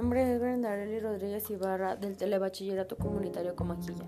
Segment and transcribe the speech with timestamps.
[0.00, 4.04] nombre es Brenda Arely Rodríguez Ibarra del Telebachillerato Comunitario Comaquilla.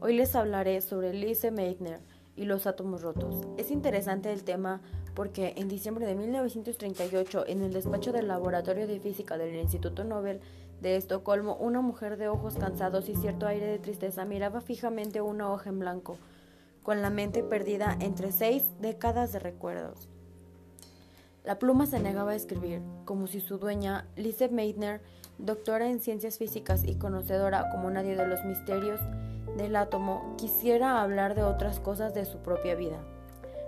[0.00, 2.00] Hoy les hablaré sobre Lise Meitner
[2.34, 3.46] y los átomos rotos.
[3.58, 4.80] Es interesante el tema
[5.14, 10.40] porque en diciembre de 1938, en el despacho del Laboratorio de Física del Instituto Nobel
[10.80, 15.52] de Estocolmo, una mujer de ojos cansados y cierto aire de tristeza miraba fijamente una
[15.52, 16.16] hoja en blanco,
[16.82, 20.08] con la mente perdida entre seis décadas de recuerdos.
[21.44, 25.02] La pluma se negaba a escribir, como si su dueña, Lise Meitner,
[25.36, 28.98] doctora en ciencias físicas y conocedora como nadie de los misterios
[29.58, 32.98] del átomo, quisiera hablar de otras cosas de su propia vida.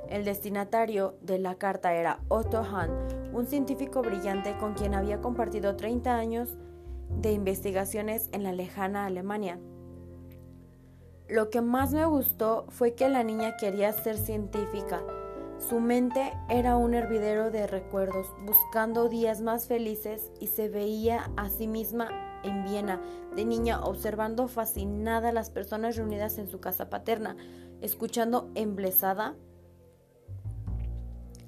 [0.08, 2.90] El destinatario de la carta era Otto Hahn,
[3.34, 6.56] un científico brillante con quien había compartido 30 años
[7.20, 9.58] de investigaciones en la lejana Alemania.
[11.28, 15.02] Lo que más me gustó fue que la niña quería ser científica
[15.58, 21.48] su mente era un hervidero de recuerdos, buscando días más felices y se veía a
[21.48, 22.08] sí misma
[22.44, 23.00] en Viena,
[23.34, 27.36] de niña, observando fascinada a las personas reunidas en su casa paterna,
[27.80, 29.34] escuchando emblesada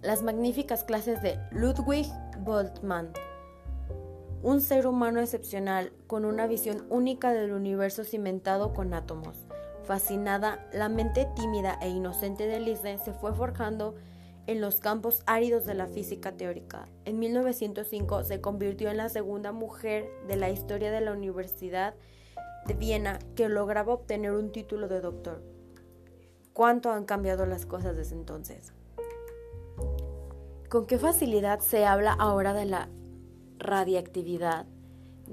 [0.02, 2.06] las magníficas clases de Ludwig
[2.40, 3.12] Boltzmann,
[4.42, 9.47] un ser humano excepcional con una visión única del universo cimentado con átomos.
[9.88, 13.94] Fascinada, la mente tímida e inocente de Lise se fue forjando
[14.46, 16.86] en los campos áridos de la física teórica.
[17.06, 21.94] En 1905 se convirtió en la segunda mujer de la historia de la Universidad
[22.66, 25.42] de Viena que lograba obtener un título de doctor.
[26.52, 28.74] ¿Cuánto han cambiado las cosas desde entonces?
[30.68, 32.90] ¿Con qué facilidad se habla ahora de la
[33.56, 34.66] radiactividad,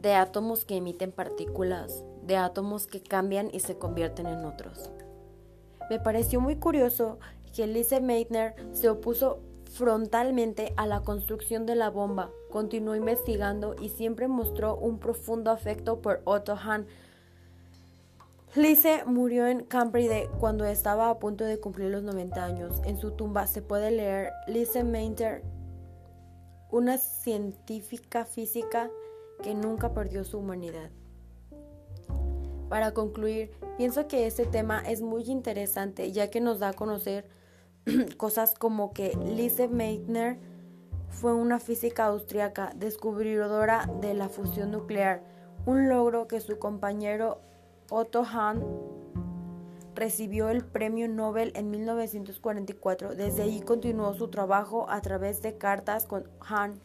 [0.01, 4.89] de átomos que emiten partículas, de átomos que cambian y se convierten en otros.
[5.89, 7.19] Me pareció muy curioso
[7.55, 9.39] que Lise Meitner se opuso
[9.71, 16.01] frontalmente a la construcción de la bomba, continuó investigando y siempre mostró un profundo afecto
[16.01, 16.87] por Otto Hahn.
[18.55, 22.81] Lise murió en Cambridge cuando estaba a punto de cumplir los 90 años.
[22.85, 25.43] En su tumba se puede leer Lise Meitner,
[26.71, 28.89] una científica física
[29.41, 30.89] que nunca perdió su humanidad.
[32.69, 37.27] Para concluir, pienso que este tema es muy interesante ya que nos da a conocer
[38.17, 40.39] cosas como que Lise Meitner
[41.09, 45.23] fue una física austriaca descubridora de la fusión nuclear,
[45.65, 47.39] un logro que su compañero
[47.89, 48.63] Otto Hahn
[49.95, 53.15] recibió el premio Nobel en 1944.
[53.15, 56.81] Desde ahí continuó su trabajo a través de cartas con Hahn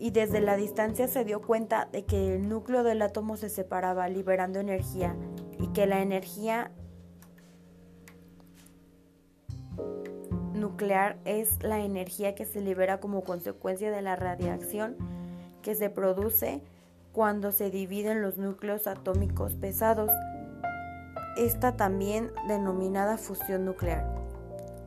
[0.00, 4.08] y desde la distancia se dio cuenta de que el núcleo del átomo se separaba
[4.08, 5.14] liberando energía
[5.58, 6.72] y que la energía
[10.54, 14.96] nuclear es la energía que se libera como consecuencia de la radiación
[15.60, 16.62] que se produce
[17.12, 20.10] cuando se dividen los núcleos atómicos pesados,
[21.36, 24.19] esta también denominada fusión nuclear.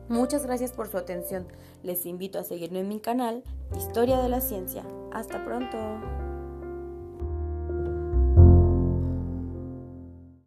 [0.08, 1.46] Muchas gracias por su atención.
[1.82, 3.42] Les invito a seguirme en mi canal
[3.76, 4.84] Historia de la Ciencia.
[5.12, 5.78] Hasta pronto.